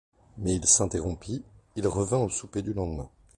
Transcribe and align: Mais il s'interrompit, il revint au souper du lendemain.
Mais 0.39 0.55
il 0.55 0.65
s'interrompit, 0.65 1.43
il 1.75 1.87
revint 1.87 2.17
au 2.17 2.29
souper 2.31 2.63
du 2.63 2.73
lendemain. 2.73 3.11